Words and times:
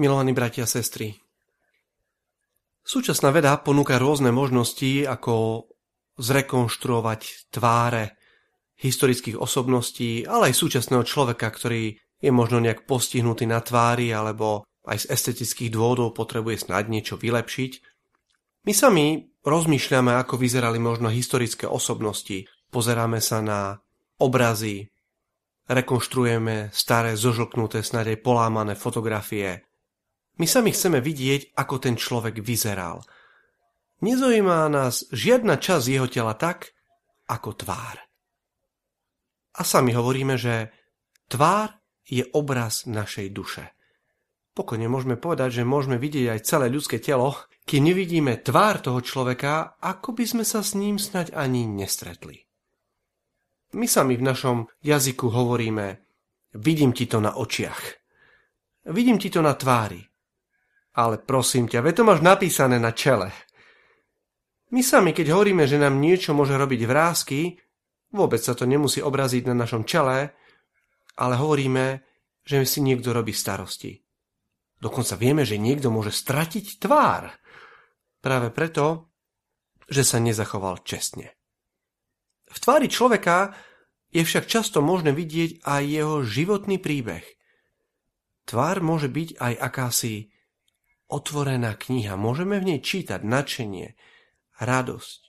Milovaní 0.00 0.32
bratia 0.32 0.64
a 0.64 0.70
sestry, 0.70 1.12
súčasná 2.80 3.28
veda 3.28 3.52
ponúka 3.60 4.00
rôzne 4.00 4.32
možnosti, 4.32 5.04
ako 5.04 5.68
zrekonštruovať 6.16 7.52
tváre 7.52 8.16
historických 8.80 9.38
osobností, 9.38 10.24
ale 10.24 10.50
aj 10.50 10.58
súčasného 10.58 11.04
človeka, 11.04 11.48
ktorý 11.48 11.96
je 12.22 12.30
možno 12.32 12.64
nejak 12.64 12.88
postihnutý 12.88 13.44
na 13.44 13.60
tvári 13.60 14.10
alebo 14.10 14.66
aj 14.88 15.06
z 15.06 15.06
estetických 15.14 15.70
dôvodov 15.70 16.16
potrebuje 16.16 16.66
snad 16.66 16.90
niečo 16.90 17.14
vylepšiť. 17.14 17.72
My 18.66 18.72
sami 18.74 19.06
rozmýšľame, 19.42 20.14
ako 20.18 20.38
vyzerali 20.38 20.78
možno 20.78 21.10
historické 21.10 21.66
osobnosti. 21.66 22.46
Pozeráme 22.70 23.22
sa 23.22 23.42
na 23.42 23.60
obrazy, 24.18 24.90
rekonštruujeme 25.66 26.70
staré, 26.74 27.14
zožlknuté, 27.14 27.82
snad 27.82 28.10
aj 28.10 28.22
polámané 28.22 28.74
fotografie, 28.74 29.62
my 30.40 30.46
sami 30.48 30.72
chceme 30.72 31.02
vidieť, 31.04 31.56
ako 31.58 31.74
ten 31.82 31.94
človek 31.98 32.40
vyzeral. 32.40 33.04
Nezaujímá 34.02 34.66
nás 34.72 35.06
žiadna 35.12 35.60
časť 35.60 35.86
jeho 35.86 36.08
tela 36.08 36.34
tak, 36.34 36.72
ako 37.28 37.54
tvár. 37.54 37.96
A 39.52 39.62
sami 39.62 39.92
hovoríme, 39.92 40.40
že 40.40 40.72
tvár 41.28 41.76
je 42.08 42.24
obraz 42.32 42.88
našej 42.88 43.28
duše. 43.30 43.64
Pokojne 44.52 44.84
môžeme 44.88 45.16
povedať, 45.16 45.62
že 45.62 45.68
môžeme 45.68 45.96
vidieť 45.96 46.36
aj 46.36 46.44
celé 46.44 46.66
ľudské 46.68 47.00
telo, 47.00 47.32
keď 47.64 47.80
nevidíme 47.80 48.36
tvár 48.42 48.84
toho 48.84 49.00
človeka, 49.00 49.80
ako 49.80 50.12
by 50.12 50.24
sme 50.28 50.44
sa 50.44 50.60
s 50.60 50.76
ním 50.76 51.00
snať 51.00 51.32
ani 51.32 51.64
nestretli. 51.64 52.44
My 53.72 53.88
sami 53.88 54.20
v 54.20 54.26
našom 54.28 54.68
jazyku 54.84 55.32
hovoríme 55.32 56.04
vidím 56.52 56.92
ti 56.92 57.08
to 57.08 57.24
na 57.24 57.32
očiach. 57.32 57.80
Vidím 58.92 59.16
ti 59.16 59.32
to 59.32 59.40
na 59.40 59.56
tvári. 59.56 60.11
Ale 60.92 61.20
prosím 61.24 61.68
ťa, 61.68 61.80
veď 61.80 61.94
to 62.00 62.04
máš 62.04 62.20
napísané 62.20 62.76
na 62.76 62.92
čele. 62.92 63.32
My 64.72 64.80
sami, 64.80 65.12
keď 65.12 65.36
hovoríme, 65.36 65.68
že 65.68 65.80
nám 65.80 66.00
niečo 66.00 66.32
môže 66.32 66.56
robiť 66.56 66.80
vrázky, 66.88 67.60
vôbec 68.12 68.40
sa 68.40 68.56
to 68.56 68.64
nemusí 68.64 69.04
obraziť 69.04 69.48
na 69.48 69.56
našom 69.56 69.84
čele, 69.84 70.32
ale 71.16 71.34
hovoríme, 71.36 72.00
že 72.44 72.64
si 72.64 72.80
niekto 72.80 73.12
robí 73.12 73.36
starosti. 73.36 74.00
Dokonca 74.80 75.14
vieme, 75.14 75.44
že 75.46 75.60
niekto 75.60 75.94
môže 75.94 76.10
stratiť 76.10 76.82
tvár. 76.82 77.30
Práve 78.18 78.48
preto, 78.50 79.12
že 79.86 80.02
sa 80.02 80.18
nezachoval 80.18 80.82
čestne. 80.82 81.36
V 82.48 82.58
tvári 82.58 82.88
človeka 82.88 83.52
je 84.08 84.24
však 84.24 84.48
často 84.48 84.80
možné 84.84 85.12
vidieť 85.12 85.64
aj 85.64 85.82
jeho 85.84 86.16
životný 86.24 86.80
príbeh. 86.80 87.24
Tvár 88.48 88.82
môže 88.82 89.06
byť 89.12 89.38
aj 89.38 89.54
akási 89.56 90.31
otvorená 91.12 91.76
kniha. 91.76 92.16
Môžeme 92.16 92.56
v 92.56 92.74
nej 92.74 92.80
čítať 92.80 93.20
nadšenie, 93.20 93.92
radosť, 94.64 95.20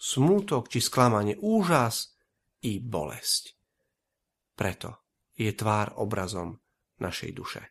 smútok 0.00 0.72
či 0.72 0.80
sklamanie, 0.80 1.36
úžas 1.38 2.16
i 2.64 2.80
bolesť. 2.80 3.52
Preto 4.56 5.04
je 5.36 5.52
tvár 5.52 6.00
obrazom 6.00 6.56
našej 7.00 7.30
duše. 7.36 7.62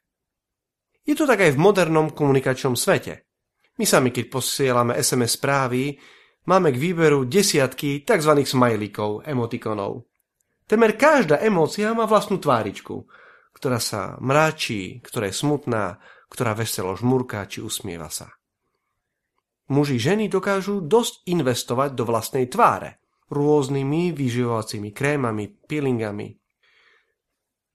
Je 1.06 1.18
to 1.18 1.26
tak 1.26 1.42
aj 1.42 1.58
v 1.58 1.62
modernom 1.62 2.14
komunikačnom 2.14 2.78
svete. 2.78 3.26
My 3.82 3.86
sami, 3.86 4.14
keď 4.14 4.26
posielame 4.30 4.94
SMS 4.98 5.42
správy, 5.42 5.98
máme 6.46 6.70
k 6.70 6.78
výberu 6.78 7.26
desiatky 7.26 8.06
tzv. 8.06 8.46
smajlíkov, 8.46 9.26
emotikonov. 9.26 10.06
Temer 10.70 10.94
každá 10.94 11.42
emócia 11.42 11.90
má 11.98 12.06
vlastnú 12.06 12.38
tváričku, 12.38 13.10
ktorá 13.58 13.82
sa 13.82 14.22
mráčí, 14.22 15.02
ktorá 15.02 15.34
je 15.34 15.36
smutná, 15.40 15.98
ktorá 16.30 16.54
veselo 16.54 16.94
žmurká 16.94 17.50
či 17.50 17.60
usmieva 17.60 18.08
sa. 18.14 18.30
Muži 19.70 20.02
ženy 20.02 20.30
dokážu 20.30 20.82
dosť 20.82 21.30
investovať 21.30 21.94
do 21.94 22.04
vlastnej 22.06 22.50
tváre 22.50 23.02
rôznymi 23.30 24.14
vyživovacími 24.18 24.90
krémami, 24.90 25.46
peelingami, 25.70 26.34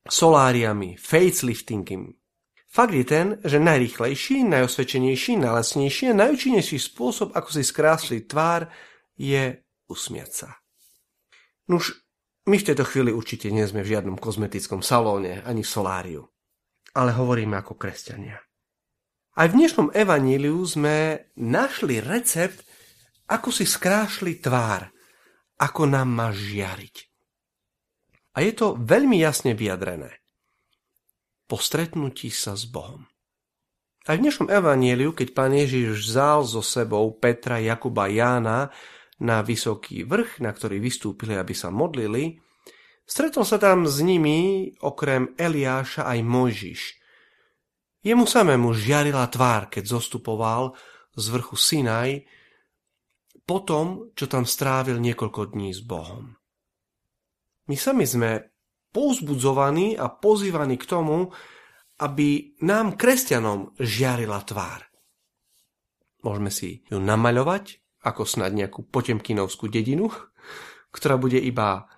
soláriami, 0.03 0.99
faceliftingami. 0.99 2.11
Fakt 2.67 2.91
je 2.91 3.07
ten, 3.07 3.27
že 3.39 3.63
najrýchlejší, 3.63 4.43
najosvedčenejší, 4.51 5.39
najlesnejší 5.39 6.11
a 6.11 6.19
najúčinnejší 6.19 6.79
spôsob, 6.83 7.31
ako 7.39 7.49
si 7.55 7.63
skrásliť 7.63 8.23
tvár, 8.27 8.67
je 9.15 9.63
usmiať 9.87 10.31
sa. 10.35 10.51
Nuž, 11.71 11.95
my 12.51 12.59
v 12.59 12.67
tejto 12.67 12.83
chvíli 12.83 13.15
určite 13.15 13.55
nie 13.55 13.63
sme 13.63 13.87
v 13.87 13.95
žiadnom 13.95 14.19
kozmetickom 14.19 14.83
salóne 14.83 15.47
ani 15.47 15.63
soláriu 15.63 16.35
ale 16.95 17.11
hovoríme 17.11 17.59
ako 17.59 17.75
kresťania. 17.75 18.39
Aj 19.35 19.51
v 19.51 19.59
dnešnom 19.59 19.91
evaníliu 19.91 20.63
sme 20.63 21.27
našli 21.35 21.99
recept, 21.99 22.63
ako 23.27 23.51
si 23.51 23.67
skrášli 23.67 24.39
tvár, 24.39 24.87
ako 25.59 25.91
nám 25.91 26.07
má 26.07 26.29
žiariť. 26.31 26.97
A 28.39 28.47
je 28.47 28.53
to 28.55 28.79
veľmi 28.79 29.19
jasne 29.19 29.59
vyjadrené. 29.59 30.23
Po 31.51 31.59
stretnutí 31.59 32.31
sa 32.31 32.55
s 32.55 32.71
Bohom. 32.71 33.11
Aj 34.07 34.15
v 34.15 34.23
dnešnom 34.23 34.55
evaníliu, 34.55 35.11
keď 35.11 35.29
pán 35.35 35.51
Ježiš 35.51 36.15
vzal 36.15 36.47
so 36.47 36.63
sebou 36.63 37.11
Petra, 37.19 37.59
Jakuba, 37.59 38.07
Jána 38.07 38.71
na 39.19 39.43
vysoký 39.43 40.07
vrch, 40.07 40.39
na 40.47 40.55
ktorý 40.55 40.79
vystúpili, 40.79 41.35
aby 41.35 41.59
sa 41.59 41.75
modlili, 41.75 42.39
Stretol 43.05 43.45
sa 43.45 43.61
tam 43.61 43.85
s 43.85 44.01
nimi 44.01 44.73
okrem 44.81 45.37
Eliáša 45.37 46.09
aj 46.09 46.19
Mojžiš. 46.25 46.81
Jemu 48.05 48.29
samému 48.29 48.77
žiarila 48.77 49.25
tvár, 49.33 49.73
keď 49.73 49.97
zostupoval 49.97 50.77
z 51.17 51.25
vrchu 51.33 51.57
Sinaj, 51.57 52.29
po 53.49 53.65
tom, 53.65 54.13
čo 54.13 54.29
tam 54.29 54.45
strávil 54.45 55.01
niekoľko 55.01 55.57
dní 55.57 55.73
s 55.73 55.81
Bohom. 55.81 56.37
My 57.69 57.77
sami 57.81 58.05
sme 58.05 58.53
pouzbudzovaní 58.93 59.97
a 59.97 60.13
pozývaní 60.13 60.77
k 60.77 60.85
tomu, 60.85 61.33
aby 62.01 62.61
nám, 62.61 63.01
kresťanom, 63.01 63.73
žiarila 63.81 64.41
tvár. 64.45 64.85
Môžeme 66.25 66.53
si 66.53 66.85
ju 66.89 67.01
namaľovať, 67.01 67.81
ako 68.05 68.29
snad 68.29 68.53
nejakú 68.53 68.85
potemkinovskú 68.85 69.73
dedinu, 69.73 70.13
ktorá 70.93 71.17
bude 71.17 71.41
iba 71.41 71.89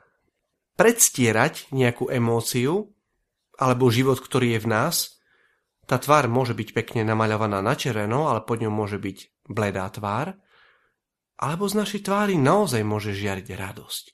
predstierať 0.78 1.75
nejakú 1.75 2.11
emóciu 2.15 2.94
alebo 3.59 3.91
život, 3.91 4.23
ktorý 4.23 4.55
je 4.59 4.61
v 4.62 4.71
nás. 4.71 5.16
Tá 5.87 6.03
tvár 6.03 6.27
môže 6.27 6.53
byť 6.59 6.75
pekne 6.75 7.07
namaľovaná 7.07 7.63
na 7.63 7.79
čereno, 7.79 8.27
ale 8.27 8.43
pod 8.43 8.59
ňou 8.59 8.75
môže 8.75 8.99
byť 8.99 9.47
bledá 9.47 9.87
tvár. 9.95 10.35
Alebo 11.39 11.71
z 11.71 11.79
našej 11.79 12.11
tvári 12.11 12.35
naozaj 12.35 12.83
môže 12.83 13.15
žiariť 13.15 13.49
radosť. 13.55 14.05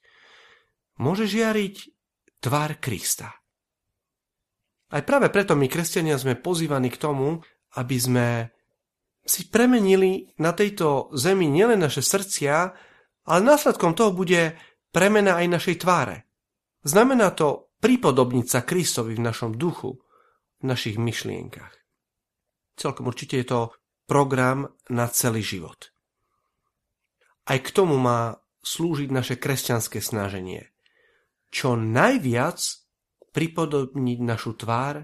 Môže 1.01 1.25
žiariť 1.25 1.77
tvár 2.45 2.77
Krista. 2.77 3.33
Aj 4.93 5.01
práve 5.01 5.33
preto 5.33 5.57
my, 5.57 5.65
kresťania, 5.73 6.21
sme 6.21 6.37
pozývaní 6.37 6.93
k 6.93 7.01
tomu, 7.01 7.41
aby 7.81 7.97
sme 7.97 8.29
si 9.25 9.49
premenili 9.49 10.29
na 10.37 10.53
tejto 10.53 11.09
zemi 11.17 11.49
nielen 11.49 11.81
naše 11.81 12.05
srdcia, 12.05 12.55
ale 13.25 13.41
následkom 13.41 13.97
toho 13.97 14.13
bude 14.13 14.61
premena 14.93 15.41
aj 15.41 15.47
našej 15.49 15.77
tváre. 15.81 16.29
Znamená 16.85 17.33
to 17.33 17.73
pripodobniť 17.81 18.47
sa 18.47 18.61
Kristovi 18.67 19.17
v 19.17 19.25
našom 19.25 19.57
duchu, 19.57 19.97
v 20.63 20.71
našich 20.71 20.97
myšlienkach. 20.97 21.75
Celkom 22.79 23.11
určite 23.11 23.37
je 23.43 23.47
to 23.47 23.61
program 24.07 24.71
na 24.89 25.11
celý 25.11 25.43
život. 25.43 25.91
Aj 27.51 27.59
k 27.59 27.69
tomu 27.75 27.99
má 27.99 28.39
slúžiť 28.63 29.11
naše 29.11 29.35
kresťanské 29.37 29.99
snaženie. 29.99 30.71
Čo 31.51 31.75
najviac 31.75 32.63
pripodobniť 33.35 34.19
našu 34.23 34.55
tvár 34.55 35.03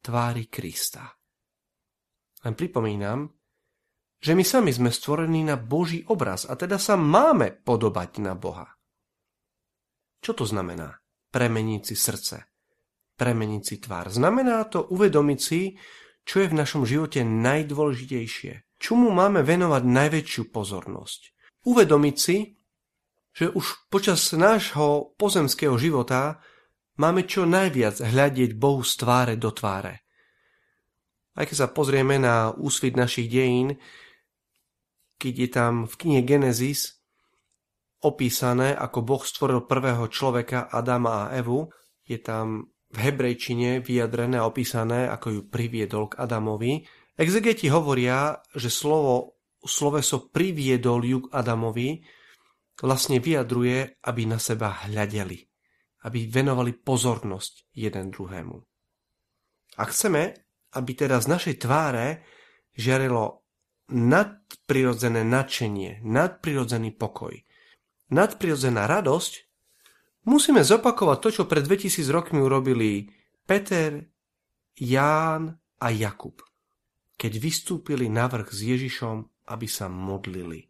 tvári 0.00 0.46
Krista. 0.46 1.18
Len 2.46 2.54
pripomínam, 2.54 3.26
že 4.22 4.32
my 4.38 4.44
sami 4.46 4.70
sme 4.70 4.94
stvorení 4.94 5.42
na 5.42 5.58
Boží 5.58 6.06
obraz 6.06 6.46
a 6.46 6.54
teda 6.54 6.78
sa 6.78 6.94
máme 6.94 7.50
podobať 7.50 8.22
na 8.22 8.38
Boha. 8.38 8.70
Čo 10.22 10.32
to 10.32 10.44
znamená? 10.46 11.02
Premeniť 11.34 11.82
si 11.92 11.94
srdce. 11.98 12.55
Premeniť 13.16 13.62
si 13.64 13.76
tvár. 13.80 14.12
Znamená 14.12 14.68
to 14.68 14.84
uvedomiť 14.92 15.40
si, 15.40 15.76
čo 16.26 16.44
je 16.44 16.52
v 16.52 16.58
našom 16.58 16.84
živote 16.84 17.24
najdôležitejšie. 17.24 18.76
Čomu 18.76 19.08
máme 19.08 19.40
venovať 19.40 19.82
najväčšiu 19.88 20.42
pozornosť. 20.52 21.20
Uvedomiť 21.64 22.16
si, 22.20 22.60
že 23.32 23.48
už 23.52 23.88
počas 23.88 24.20
nášho 24.36 25.16
pozemského 25.16 25.80
života 25.80 26.44
máme 27.00 27.24
čo 27.24 27.48
najviac 27.48 28.04
hľadieť 28.04 28.52
Bohu 28.56 28.84
z 28.84 28.92
tváre 29.00 29.34
do 29.40 29.48
tváre. 29.48 30.04
Aj 31.36 31.44
keď 31.44 31.56
sa 31.56 31.68
pozrieme 31.68 32.16
na 32.16 32.52
úsvit 32.52 32.96
našich 32.96 33.28
dejín, 33.28 33.76
keď 35.16 35.34
je 35.36 35.48
tam 35.48 35.72
v 35.88 35.94
knihe 35.96 36.22
Genesis 36.24 37.00
opísané, 38.04 38.76
ako 38.76 38.98
Boh 39.04 39.24
stvoril 39.24 39.64
prvého 39.64 40.04
človeka 40.08 40.68
Adama 40.68 41.28
a 41.28 41.36
Evu. 41.36 41.68
Je 42.04 42.20
tam 42.20 42.75
v 42.96 43.04
hebrejčine 43.04 43.84
vyjadrené 43.84 44.40
a 44.40 44.48
opísané, 44.48 45.04
ako 45.04 45.28
ju 45.28 45.40
priviedol 45.52 46.08
k 46.08 46.24
Adamovi. 46.24 46.80
Exegeti 47.12 47.68
hovoria, 47.68 48.40
že 48.56 48.72
slovo, 48.72 49.36
sloveso 49.60 50.32
priviedol 50.32 51.04
ju 51.04 51.18
k 51.28 51.32
Adamovi 51.36 52.00
vlastne 52.80 53.20
vyjadruje, 53.20 54.00
aby 54.00 54.22
na 54.24 54.40
seba 54.40 54.88
hľadeli, 54.88 55.44
aby 56.08 56.20
venovali 56.24 56.72
pozornosť 56.72 57.76
jeden 57.76 58.08
druhému. 58.08 58.56
A 59.76 59.82
chceme, 59.92 60.32
aby 60.72 60.90
teda 60.96 61.20
z 61.20 61.26
našej 61.28 61.54
tváre 61.60 62.24
žiarilo 62.72 63.44
nadprirodzené 63.92 65.20
nadšenie, 65.20 66.00
nadprirodzený 66.00 66.96
pokoj, 66.96 67.36
nadprirodzená 68.08 68.88
radosť, 68.88 69.45
musíme 70.26 70.60
zopakovať 70.60 71.18
to, 71.22 71.28
čo 71.30 71.42
pred 71.46 71.62
2000 71.64 72.02
rokmi 72.10 72.42
urobili 72.42 73.06
Peter, 73.46 74.02
Ján 74.76 75.56
a 75.80 75.86
Jakub, 75.88 76.42
keď 77.16 77.32
vystúpili 77.40 78.12
na 78.12 78.28
vrch 78.28 78.50
s 78.52 78.60
Ježišom, 78.60 79.16
aby 79.48 79.66
sa 79.70 79.86
modlili. 79.88 80.66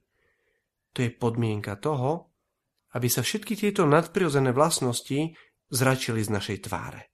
To 0.94 1.02
je 1.02 1.10
podmienka 1.10 1.76
toho, 1.76 2.32
aby 2.96 3.08
sa 3.12 3.20
všetky 3.20 3.58
tieto 3.58 3.84
nadprirodzené 3.84 4.56
vlastnosti 4.56 5.36
zračili 5.68 6.24
z 6.24 6.30
našej 6.32 6.58
tváre. 6.64 7.12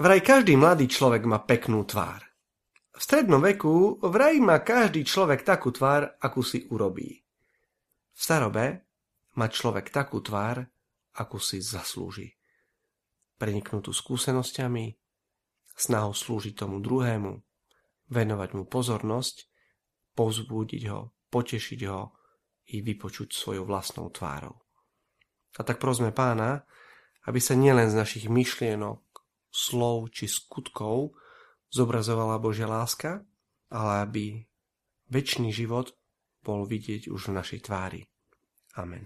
Vraj 0.00 0.24
každý 0.24 0.56
mladý 0.56 0.88
človek 0.88 1.28
má 1.28 1.44
peknú 1.44 1.84
tvár. 1.84 2.24
V 2.96 3.00
strednom 3.00 3.44
veku 3.44 4.00
vraj 4.00 4.40
má 4.40 4.64
každý 4.64 5.04
človek 5.04 5.44
takú 5.44 5.68
tvár, 5.68 6.16
akú 6.16 6.40
si 6.40 6.64
urobí. 6.72 7.20
V 8.12 8.20
starobe 8.20 8.88
má 9.36 9.52
človek 9.52 9.92
takú 9.92 10.24
tvár, 10.24 10.64
akú 11.16 11.40
si 11.42 11.60
zaslúži. 11.60 12.36
Preniknutú 13.36 13.90
skúsenosťami, 13.90 14.96
snahou 15.76 16.12
slúžiť 16.14 16.54
tomu 16.54 16.78
druhému, 16.78 17.42
venovať 18.12 18.50
mu 18.54 18.64
pozornosť, 18.68 19.48
povzbudiť 20.14 20.82
ho, 20.92 21.10
potešiť 21.32 21.80
ho, 21.88 22.12
i 22.70 22.80
vypočuť 22.80 23.34
svojou 23.34 23.66
vlastnou 23.66 24.08
tvárou. 24.08 24.54
A 25.58 25.66
tak 25.66 25.82
prosme 25.82 26.14
pána, 26.14 26.64
aby 27.26 27.42
sa 27.42 27.58
nielen 27.58 27.90
z 27.90 27.98
našich 27.98 28.26
myšlienok, 28.30 29.02
slov 29.52 30.14
či 30.14 30.30
skutkov 30.30 31.12
zobrazovala 31.68 32.40
Božia 32.40 32.64
láska, 32.64 33.20
ale 33.68 33.92
aby 34.06 34.24
väčší 35.12 35.52
život 35.52 35.92
bol 36.40 36.64
vidieť 36.64 37.12
už 37.12 37.30
v 37.30 37.36
našej 37.36 37.60
tvári. 37.68 38.00
Amen. 38.80 39.04